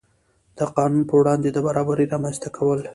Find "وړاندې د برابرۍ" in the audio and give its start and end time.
1.19-2.05